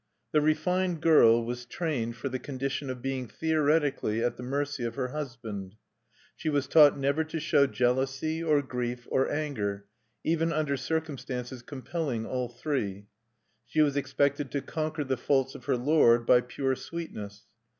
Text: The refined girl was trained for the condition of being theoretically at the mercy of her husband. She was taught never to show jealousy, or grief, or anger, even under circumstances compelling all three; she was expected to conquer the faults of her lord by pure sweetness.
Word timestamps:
The 0.31 0.41
refined 0.41 0.99
girl 0.99 1.45
was 1.45 1.67
trained 1.67 2.15
for 2.15 2.27
the 2.27 2.39
condition 2.39 2.89
of 2.89 3.03
being 3.03 3.27
theoretically 3.27 4.23
at 4.23 4.35
the 4.35 4.41
mercy 4.41 4.83
of 4.83 4.95
her 4.95 5.09
husband. 5.09 5.75
She 6.35 6.49
was 6.49 6.65
taught 6.67 6.97
never 6.97 7.23
to 7.25 7.39
show 7.39 7.67
jealousy, 7.67 8.41
or 8.41 8.63
grief, 8.63 9.07
or 9.11 9.29
anger, 9.31 9.85
even 10.23 10.51
under 10.51 10.75
circumstances 10.75 11.61
compelling 11.61 12.25
all 12.25 12.49
three; 12.49 13.09
she 13.67 13.81
was 13.83 13.95
expected 13.95 14.49
to 14.53 14.61
conquer 14.63 15.03
the 15.03 15.17
faults 15.17 15.53
of 15.53 15.65
her 15.65 15.77
lord 15.77 16.25
by 16.25 16.41
pure 16.41 16.75
sweetness. 16.75 17.43